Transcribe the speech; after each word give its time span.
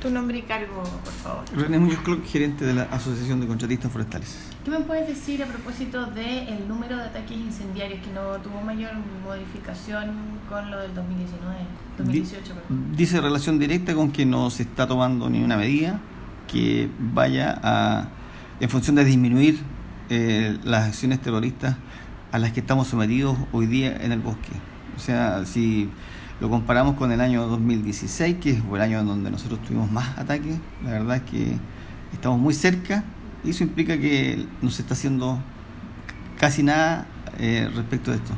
Tu 0.00 0.10
nombre 0.10 0.38
y 0.38 0.42
cargo, 0.42 0.82
por 0.82 1.12
favor. 1.12 1.44
René 1.54 1.78
Muñoz 1.78 2.00
Clock, 2.00 2.24
gerente 2.24 2.64
de 2.64 2.72
la 2.72 2.84
Asociación 2.84 3.40
de 3.40 3.46
Contratistas 3.46 3.92
Forestales. 3.92 4.34
¿Qué 4.64 4.70
me 4.70 4.80
puedes 4.80 5.06
decir 5.06 5.42
a 5.42 5.46
propósito 5.46 6.06
del 6.06 6.66
número 6.66 6.96
de 6.96 7.02
ataques 7.02 7.36
incendiarios 7.36 8.00
que 8.00 8.10
no 8.12 8.38
tuvo 8.42 8.62
mayor 8.62 8.92
modificación 9.22 10.10
con 10.48 10.70
lo 10.70 10.80
del 10.80 10.94
2019, 10.94 11.56
2018? 11.98 12.54
Perdón. 12.54 12.92
Dice 12.96 13.20
relación 13.20 13.58
directa 13.58 13.94
con 13.94 14.10
que 14.10 14.24
no 14.24 14.48
se 14.48 14.62
está 14.62 14.86
tomando 14.86 15.28
ni 15.28 15.42
una 15.42 15.58
medida 15.58 16.00
que 16.50 16.88
vaya 16.98 17.60
a, 17.62 18.08
en 18.58 18.70
función 18.70 18.96
de 18.96 19.04
disminuir 19.04 19.60
eh, 20.08 20.58
las 20.64 20.88
acciones 20.88 21.20
terroristas 21.20 21.76
a 22.32 22.38
las 22.38 22.52
que 22.52 22.60
estamos 22.60 22.88
sometidos 22.88 23.36
hoy 23.52 23.66
día 23.66 23.96
en 24.00 24.12
el 24.12 24.20
bosque. 24.20 24.52
O 24.96 24.98
sea, 24.98 25.44
si 25.44 25.90
lo 26.40 26.48
comparamos 26.48 26.96
con 26.96 27.12
el 27.12 27.20
año 27.20 27.46
2016, 27.46 28.36
que 28.40 28.50
es 28.50 28.62
el 28.72 28.80
año 28.80 29.00
en 29.00 29.06
donde 29.06 29.30
nosotros 29.30 29.60
tuvimos 29.62 29.90
más 29.92 30.18
ataques. 30.18 30.56
La 30.82 30.92
verdad 30.92 31.16
es 31.16 31.22
que 31.22 31.56
estamos 32.12 32.38
muy 32.38 32.54
cerca 32.54 33.04
y 33.44 33.50
eso 33.50 33.62
implica 33.62 33.98
que 33.98 34.46
no 34.62 34.70
se 34.70 34.82
está 34.82 34.94
haciendo 34.94 35.38
casi 36.38 36.62
nada 36.62 37.06
eh, 37.38 37.70
respecto 37.74 38.10
de 38.10 38.16
esto. 38.16 38.32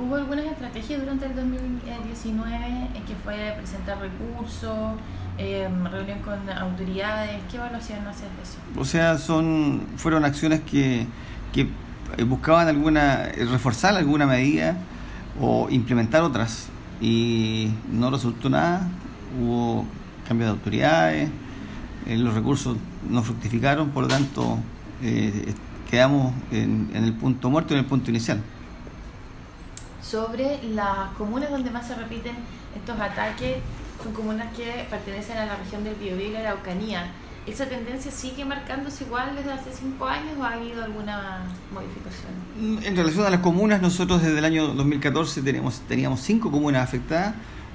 ¿Hubo 0.00 0.14
algunas 0.14 0.46
estrategias 0.46 1.00
durante 1.00 1.26
el 1.26 1.34
2019 1.34 2.56
en 2.94 3.02
que 3.04 3.14
fue 3.22 3.54
presentar 3.58 3.98
recursos, 3.98 4.94
eh, 5.36 5.68
reunión 5.90 6.20
con 6.20 6.48
autoridades? 6.48 7.42
¿Qué 7.50 7.56
evaluación 7.56 8.06
haces 8.06 8.22
de 8.22 8.42
eso? 8.42 8.80
O 8.80 8.84
sea, 8.84 9.18
son 9.18 9.82
fueron 9.96 10.24
acciones 10.24 10.60
que, 10.60 11.06
que 11.52 11.68
buscaban 12.24 12.68
alguna 12.68 13.24
reforzar 13.50 13.96
alguna 13.96 14.26
medida 14.26 14.76
o 15.40 15.68
implementar 15.68 16.22
otras 16.22 16.70
y 17.00 17.70
no 17.90 18.10
resultó 18.10 18.50
nada, 18.50 18.88
hubo 19.40 19.84
cambio 20.26 20.46
de 20.46 20.52
autoridades, 20.52 21.30
eh, 22.06 22.16
los 22.16 22.34
recursos 22.34 22.76
no 23.08 23.22
fructificaron, 23.22 23.90
por 23.90 24.04
lo 24.04 24.08
tanto 24.08 24.58
eh, 25.02 25.54
quedamos 25.90 26.32
en, 26.52 26.90
el 26.94 27.12
punto 27.14 27.50
muerto, 27.50 27.74
en 27.74 27.80
el 27.80 27.86
punto 27.86 28.10
inicial. 28.10 28.40
Sobre 30.02 30.62
las 30.74 31.10
comunas 31.16 31.50
donde 31.50 31.70
más 31.70 31.86
se 31.86 31.94
repiten 31.94 32.34
estos 32.76 32.98
ataques, 32.98 33.58
son 34.02 34.12
comunas 34.12 34.54
que 34.56 34.86
pertenecen 34.88 35.36
a 35.38 35.46
la 35.46 35.56
región 35.56 35.84
del 35.84 35.94
Biobío 35.94 36.28
y 36.28 36.32
la 36.32 36.40
Araucanía. 36.40 37.12
¿Esa 37.46 37.66
tendencia 37.66 38.10
sigue 38.10 38.44
marcándose 38.44 39.04
igual 39.04 39.34
desde 39.34 39.52
hace 39.52 39.70
cinco 39.72 40.06
años 40.06 40.36
o 40.38 40.44
ha 40.44 40.52
habido 40.52 40.84
alguna 40.84 41.40
modificación? 41.72 42.32
Mm, 42.60 42.84
en 42.84 42.96
relación 42.96 43.26
a 43.26 43.30
las 43.30 43.40
comunas, 43.40 43.80
nosotros 43.80 44.22
desde 44.22 44.38
el 44.38 44.44
año 44.44 44.68
2014 44.74 45.40
tenemos, 45.40 45.80
teníamos 45.88 46.20
cinco 46.20 46.50
comunas 46.50 46.82
afectadas, 46.82 47.34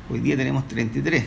hoy 0.10 0.20
día 0.20 0.38
tenemos 0.38 0.68
33. 0.68 1.26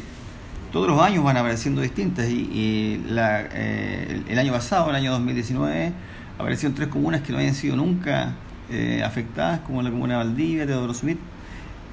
Todos 0.72 0.86
los 0.86 1.00
años 1.00 1.24
van 1.24 1.36
apareciendo 1.36 1.80
distintas 1.80 2.28
y, 2.28 3.02
la, 3.08 3.40
eh, 3.52 4.22
el 4.28 4.38
año 4.38 4.52
pasado, 4.52 4.88
el 4.90 4.96
año 4.96 5.10
2019, 5.12 5.92
aparecieron 6.38 6.76
tres 6.76 6.88
comunas 6.88 7.22
que 7.22 7.32
no 7.32 7.38
habían 7.38 7.54
sido 7.54 7.74
nunca 7.74 8.34
eh, 8.70 9.02
afectadas, 9.04 9.60
como 9.60 9.82
la 9.82 9.90
comuna 9.90 10.18
de 10.18 10.24
Valdivia, 10.24 10.64
Teodoro 10.64 10.94
Smith 10.94 11.18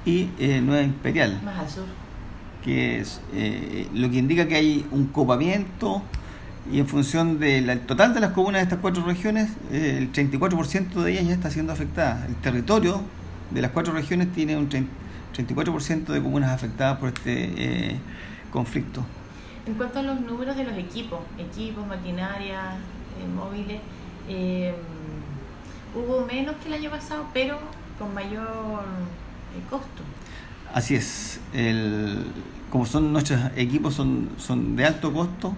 y 0.04 0.28
eh, 0.38 0.60
Nueva 0.60 0.82
Imperial. 0.82 1.40
Más 1.44 1.58
al 1.58 1.68
sur. 1.68 1.84
Que 2.62 3.00
es 3.00 3.20
lo 3.94 4.10
que 4.10 4.16
indica 4.16 4.46
que 4.46 4.56
hay 4.56 4.86
un 4.90 5.06
copamiento 5.06 6.02
y 6.70 6.80
en 6.80 6.88
función 6.88 7.38
del 7.38 7.80
total 7.80 8.12
de 8.14 8.20
las 8.20 8.32
comunas 8.32 8.60
de 8.60 8.64
estas 8.64 8.78
cuatro 8.80 9.04
regiones, 9.04 9.50
eh, 9.70 9.98
el 9.98 10.12
34% 10.12 11.02
de 11.02 11.12
ellas 11.12 11.26
ya 11.26 11.34
está 11.34 11.50
siendo 11.50 11.72
afectada. 11.72 12.26
El 12.26 12.34
territorio 12.36 13.02
de 13.50 13.62
las 13.62 13.70
cuatro 13.70 13.92
regiones 13.92 14.32
tiene 14.32 14.56
un 14.56 14.68
34% 14.68 16.06
de 16.06 16.22
comunas 16.22 16.50
afectadas 16.50 16.98
por 16.98 17.10
este 17.10 17.92
eh, 17.92 17.96
conflicto. 18.50 19.04
En 19.66 19.74
cuanto 19.74 20.00
a 20.00 20.02
los 20.02 20.20
números 20.20 20.56
de 20.56 20.64
los 20.64 20.76
equipos, 20.76 21.20
equipos, 21.38 21.86
maquinaria, 21.86 22.72
eh, 22.72 23.28
móviles, 23.34 23.80
hubo 25.94 26.26
menos 26.26 26.56
que 26.56 26.68
el 26.68 26.74
año 26.74 26.90
pasado, 26.90 27.26
pero 27.32 27.58
con 27.98 28.12
mayor 28.12 28.82
costo. 29.70 30.02
Así 30.74 30.94
es. 30.96 31.40
El, 31.54 32.24
como 32.70 32.86
son 32.86 33.12
nuestros 33.12 33.40
equipos 33.56 33.94
son, 33.94 34.28
son 34.36 34.76
de 34.76 34.84
alto 34.84 35.12
costo, 35.12 35.54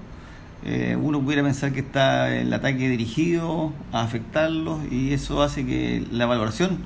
eh, 0.64 0.96
uno 1.00 1.20
pudiera 1.20 1.42
pensar 1.42 1.72
que 1.72 1.80
está 1.80 2.34
el 2.34 2.52
ataque 2.52 2.88
dirigido 2.88 3.72
a 3.92 4.02
afectarlos 4.02 4.80
y 4.90 5.12
eso 5.12 5.42
hace 5.42 5.64
que 5.64 6.04
la 6.10 6.26
valoración 6.26 6.78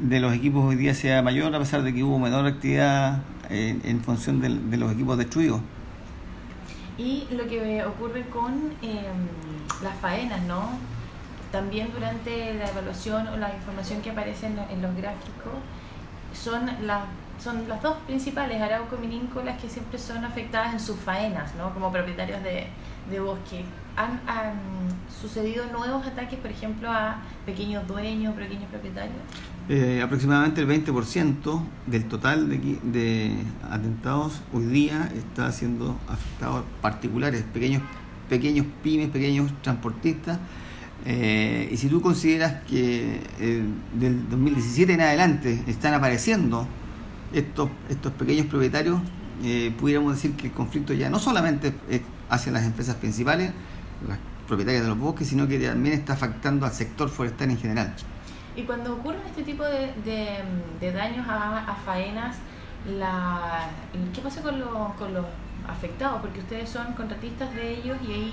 de 0.00 0.20
los 0.20 0.34
equipos 0.34 0.64
hoy 0.64 0.76
día 0.76 0.94
sea 0.94 1.22
mayor 1.22 1.54
a 1.54 1.58
pesar 1.58 1.82
de 1.82 1.94
que 1.94 2.02
hubo 2.02 2.18
menor 2.18 2.46
actividad 2.46 3.20
en, 3.50 4.00
función 4.02 4.40
de, 4.40 4.76
los 4.76 4.92
equipos 4.92 5.16
destruidos. 5.16 5.60
Y 6.98 7.26
lo 7.30 7.46
que 7.46 7.84
ocurre 7.84 8.26
con 8.26 8.52
em, 8.82 9.28
las 9.82 9.96
faenas, 10.00 10.42
¿no? 10.42 10.68
También 11.52 11.88
durante 11.94 12.54
la 12.54 12.68
evaluación 12.68 13.28
o 13.28 13.36
la 13.36 13.54
información 13.54 14.02
que 14.02 14.10
aparece 14.10 14.48
en, 14.48 14.58
en 14.58 14.82
los 14.82 14.94
gráficos 14.96 15.54
son 16.32 16.66
las 16.86 17.02
son 17.42 17.68
las 17.68 17.80
dos 17.82 17.96
principales, 18.06 18.60
Arauco 18.60 18.98
y 19.02 19.56
que 19.56 19.68
siempre 19.68 19.98
son 19.98 20.24
afectadas 20.24 20.72
en 20.72 20.80
sus 20.80 20.96
faenas, 20.96 21.54
¿no? 21.54 21.72
como 21.72 21.92
propietarios 21.92 22.42
de, 22.42 22.66
de 23.10 23.20
bosque. 23.20 23.64
¿Han, 23.96 24.20
sucedido 25.20 25.66
nuevos 25.66 26.06
ataques, 26.06 26.38
por 26.38 26.50
ejemplo, 26.50 26.88
a 26.88 27.20
pequeños 27.44 27.86
dueños, 27.88 28.34
pequeños 28.34 28.66
propietarios? 28.70 29.16
Eh, 29.68 30.00
aproximadamente 30.00 30.60
el 30.60 30.68
20% 30.68 31.60
del 31.86 32.04
total 32.04 32.48
de, 32.48 32.78
de, 32.84 33.34
atentados 33.68 34.40
hoy 34.52 34.66
día 34.66 35.10
está 35.16 35.50
siendo 35.50 35.98
afectados 36.08 36.64
particulares, 36.80 37.42
pequeños, 37.52 37.82
pequeños 38.28 38.66
pymes, 38.82 39.08
pequeños 39.08 39.50
transportistas. 39.62 40.38
Eh, 41.06 41.68
y 41.70 41.76
si 41.76 41.88
tú 41.88 42.00
consideras 42.00 42.62
que 42.64 43.20
eh, 43.38 43.64
del 43.94 44.28
2017 44.28 44.92
en 44.92 45.00
adelante 45.00 45.62
están 45.66 45.94
apareciendo 45.94 46.66
estos, 47.32 47.70
estos 47.88 48.12
pequeños 48.12 48.46
propietarios, 48.46 49.00
eh, 49.42 49.72
pudiéramos 49.78 50.14
decir 50.14 50.32
que 50.32 50.48
el 50.48 50.52
conflicto 50.52 50.92
ya 50.92 51.08
no 51.08 51.18
solamente 51.18 51.72
es 51.88 52.00
hacia 52.28 52.52
las 52.52 52.64
empresas 52.64 52.96
principales, 52.96 53.52
las 54.06 54.18
propietarias 54.46 54.82
de 54.82 54.88
los 54.88 54.98
bosques, 54.98 55.28
sino 55.28 55.46
que 55.46 55.58
también 55.58 55.94
está 55.94 56.14
afectando 56.14 56.66
al 56.66 56.72
sector 56.72 57.08
forestal 57.08 57.50
en 57.50 57.58
general. 57.58 57.94
Y 58.56 58.62
cuando 58.62 58.94
ocurren 58.94 59.20
este 59.26 59.44
tipo 59.44 59.62
de, 59.64 59.92
de, 60.04 60.92
daños 60.92 61.24
a, 61.28 61.76
faenas, 61.84 62.36
la, 62.98 63.70
¿qué 64.12 64.20
pasa 64.20 64.42
con, 64.42 64.60
con 64.98 65.14
los 65.14 65.26
afectados? 65.68 66.20
Porque 66.20 66.40
ustedes 66.40 66.68
son 66.68 66.92
contratistas 66.94 67.54
de 67.54 67.78
ellos 67.78 67.96
y 68.06 68.12
ahí 68.12 68.32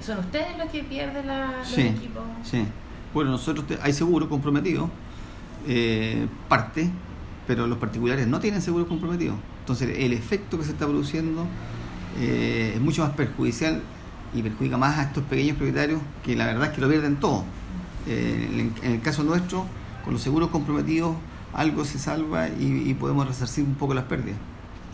son 0.00 0.18
ustedes 0.18 0.58
los 0.58 0.68
que 0.70 0.82
pierden 0.82 1.26
la, 1.26 1.58
los 1.58 1.68
sí, 1.68 1.82
equipos. 1.82 2.22
Sí, 2.42 2.64
bueno, 3.12 3.30
nosotros 3.30 3.66
hay 3.82 3.92
seguro 3.92 4.28
comprometido, 4.28 4.90
eh, 5.66 6.26
parte, 6.48 6.90
pero 7.46 7.66
los 7.66 7.78
particulares 7.78 8.26
no 8.26 8.40
tienen 8.40 8.62
seguro 8.62 8.86
comprometido. 8.86 9.34
Entonces 9.60 9.98
el 9.98 10.12
efecto 10.12 10.58
que 10.58 10.64
se 10.64 10.72
está 10.72 10.86
produciendo 10.86 11.46
eh, 12.18 12.72
es 12.74 12.80
mucho 12.80 13.02
más 13.02 13.12
perjudicial 13.12 13.82
y 14.34 14.42
perjudica 14.42 14.76
más 14.76 14.98
a 14.98 15.02
estos 15.04 15.24
pequeños 15.24 15.56
propietarios 15.56 16.00
que 16.24 16.36
la 16.36 16.46
verdad 16.46 16.68
es 16.68 16.70
que 16.70 16.80
lo 16.80 16.88
pierden 16.88 17.16
todo. 17.16 17.44
Eh, 18.06 18.70
en, 18.82 18.92
el 18.92 19.00
caso 19.00 19.22
nuestro, 19.24 19.66
con 20.04 20.12
los 20.12 20.22
seguros 20.22 20.50
comprometidos, 20.50 21.14
algo 21.52 21.84
se 21.84 21.98
salva 21.98 22.48
y, 22.48 22.94
podemos 22.94 23.26
resarcir 23.26 23.64
un 23.64 23.74
poco 23.74 23.94
las 23.94 24.04
pérdidas. 24.04 24.38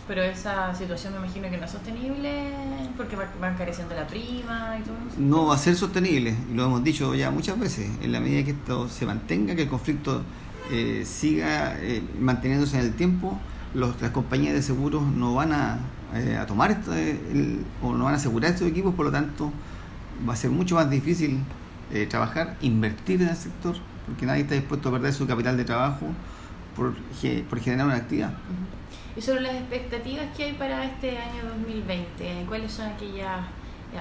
Pero 0.09 0.23
esa 0.23 0.73
situación 0.75 1.15
me 1.15 1.19
imagino 1.19 1.51
que 1.51 1.59
no 1.59 1.65
es 1.65 1.71
sostenible 1.73 2.53
porque 2.97 3.17
van 3.17 3.57
careciendo 3.57 3.95
la 3.95 4.07
prima 4.07 4.77
y 4.79 4.83
todo 4.83 4.95
eso. 5.09 5.17
No 5.19 5.47
va 5.47 5.57
a 5.57 5.59
ser 5.59 5.75
sostenible, 5.75 6.37
y 6.51 6.55
lo 6.55 6.67
hemos 6.67 6.85
dicho 6.85 7.15
ya 7.15 7.31
muchas 7.31 7.59
veces, 7.59 7.91
en 8.01 8.13
la 8.13 8.21
medida 8.21 8.45
que 8.45 8.53
esto 8.53 8.89
se 8.89 9.05
mantenga, 9.05 9.57
que 9.57 9.63
el 9.63 9.69
conflicto 9.69 10.23
eh, 10.71 11.03
siga 11.05 11.77
eh, 11.81 12.03
manteniéndose 12.21 12.79
en 12.79 12.85
el 12.85 12.95
tiempo, 12.95 13.39
los, 13.75 14.01
las 14.01 14.13
compañías 14.13 14.55
de 14.55 14.63
seguros 14.63 15.03
no 15.03 15.35
van 15.35 15.53
a, 15.53 15.79
eh, 16.15 16.37
a 16.37 16.47
tomar 16.47 16.81
o 17.83 17.93
no 17.93 18.05
van 18.05 18.15
a 18.15 18.17
asegurar 18.17 18.53
estos 18.53 18.69
equipos, 18.69 18.95
por 18.95 19.07
lo 19.07 19.13
tanto 19.13 19.53
va 20.27 20.35
a 20.35 20.37
ser 20.37 20.51
mucho 20.51 20.77
más 20.77 20.89
difícil 20.89 21.41
trabajar, 22.09 22.57
invertir 22.63 23.23
en 23.23 23.29
el 23.29 23.37
sector, 23.37 23.77
porque 24.07 24.27
nadie 24.27 24.43
está 24.43 24.55
dispuesto 24.55 24.89
a 24.89 24.93
perder 24.93 25.13
su 25.13 25.27
capital 25.27 25.57
de 25.57 25.65
trabajo 25.65 26.07
por, 26.77 26.95
por 27.49 27.61
generar 27.61 27.87
una 27.87 27.97
actividad. 27.97 28.35
Y 29.17 29.21
sobre 29.21 29.41
las 29.41 29.55
expectativas 29.55 30.27
que 30.37 30.45
hay 30.45 30.53
para 30.53 30.85
este 30.85 31.17
año 31.17 31.43
2020, 31.57 32.45
¿cuáles 32.49 32.71
son 32.71 32.87
aquellas 32.87 33.41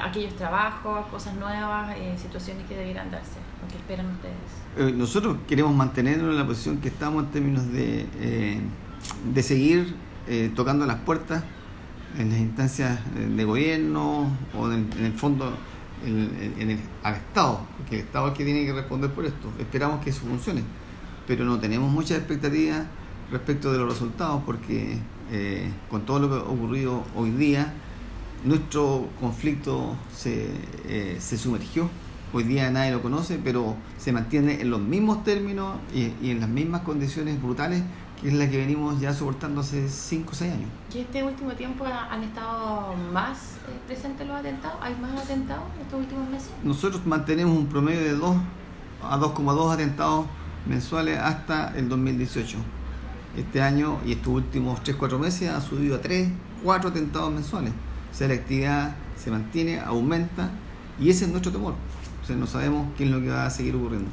aquellos 0.03 0.35
trabajos, 0.35 1.05
cosas 1.07 1.35
nuevas, 1.35 1.95
situaciones 2.17 2.67
que 2.67 2.75
debieran 2.75 3.11
darse, 3.11 3.37
que 3.69 3.77
esperan 3.77 4.07
ustedes? 4.07 4.35
Eh, 4.77 4.93
nosotros 4.95 5.37
queremos 5.47 5.73
mantenernos 5.73 6.31
en 6.31 6.37
la 6.37 6.45
posición 6.45 6.77
que 6.77 6.89
estamos 6.89 7.23
en 7.25 7.31
términos 7.31 7.71
de, 7.71 8.07
eh, 8.19 8.59
de 9.33 9.43
seguir 9.43 9.95
eh, 10.27 10.51
tocando 10.55 10.85
las 10.85 10.97
puertas 10.97 11.43
en 12.17 12.29
las 12.29 12.39
instancias 12.39 12.99
de 13.15 13.43
gobierno 13.43 14.29
o 14.57 14.71
en, 14.71 14.89
el 14.99 15.13
fondo 15.13 15.53
en, 16.05 16.69
el, 16.69 16.79
al 17.03 17.15
Estado, 17.15 17.61
porque 17.77 17.95
el 17.95 18.01
Estado 18.01 18.27
es 18.27 18.31
el 18.31 18.37
que 18.37 18.45
tiene 18.45 18.65
que 18.65 18.73
responder 18.73 19.11
por 19.11 19.25
esto. 19.25 19.51
Esperamos 19.59 20.03
que 20.03 20.11
eso 20.11 20.21
funcione, 20.21 20.63
pero 21.27 21.45
no 21.45 21.59
tenemos 21.59 21.91
muchas 21.91 22.17
expectativas 22.17 22.85
respecto 23.31 23.71
de 23.71 23.79
los 23.79 23.89
resultados 23.89 24.43
porque 24.45 24.99
con 25.89 26.05
todo 26.05 26.19
lo 26.19 26.29
que 26.29 26.35
ha 26.35 26.39
ocurrido 26.39 27.03
hoy 27.15 27.31
día 27.31 27.73
nuestro 28.45 29.09
conflicto 29.19 29.95
se, 30.15 30.47
eh, 30.87 31.17
se 31.19 31.37
sumergió. 31.37 31.89
Hoy 32.33 32.43
día 32.43 32.69
nadie 32.69 32.91
lo 32.91 33.01
conoce, 33.01 33.39
pero 33.43 33.75
se 33.97 34.11
mantiene 34.11 34.61
en 34.61 34.69
los 34.69 34.79
mismos 34.81 35.23
términos 35.23 35.77
y, 35.93 36.11
y 36.21 36.31
en 36.31 36.39
las 36.39 36.49
mismas 36.49 36.81
condiciones 36.81 37.41
brutales 37.41 37.83
que 38.21 38.29
es 38.29 38.33
la 38.33 38.49
que 38.49 38.57
venimos 38.57 38.99
ya 39.01 39.13
soportando 39.13 39.59
hace 39.61 39.89
5 39.89 40.31
o 40.31 40.35
6 40.35 40.53
años. 40.53 40.69
¿Y 40.93 40.99
este 40.99 41.23
último 41.23 41.51
tiempo 41.51 41.85
han 41.85 42.23
estado 42.23 42.93
más 43.11 43.55
eh, 43.67 43.79
presentes 43.87 44.25
los 44.25 44.37
atentados? 44.37 44.77
¿Hay 44.81 44.95
más 44.95 45.21
atentados 45.21 45.65
estos 45.81 45.99
últimos 45.99 46.29
meses? 46.29 46.49
Nosotros 46.63 47.05
mantenemos 47.05 47.57
un 47.57 47.67
promedio 47.67 48.01
de 48.01 48.13
2 48.13 48.35
a 49.03 49.19
2,2 49.19 49.73
atentados 49.73 50.25
mensuales 50.65 51.17
hasta 51.19 51.75
el 51.77 51.89
2018. 51.89 52.57
Este 53.37 53.61
año 53.61 53.99
y 54.05 54.13
estos 54.13 54.33
últimos 54.33 54.81
3-4 54.83 55.19
meses 55.19 55.49
ha 55.49 55.61
subido 55.61 55.95
a 55.95 56.01
3, 56.01 56.29
4 56.63 56.89
atentados 56.89 57.33
mensuales. 57.33 57.73
O 58.11 58.15
sea, 58.15 58.27
la 58.27 58.35
actividad 58.35 58.95
se 59.17 59.29
mantiene, 59.31 59.79
aumenta 59.79 60.49
y 60.99 61.09
ese 61.09 61.25
es 61.25 61.31
nuestro 61.31 61.51
temor. 61.51 61.73
O 62.23 62.25
sea, 62.25 62.35
no 62.35 62.47
sabemos 62.47 62.87
qué 62.97 63.03
es 63.03 63.09
lo 63.09 63.19
que 63.21 63.29
va 63.29 63.45
a 63.45 63.49
seguir 63.49 63.75
ocurriendo. 63.75 64.09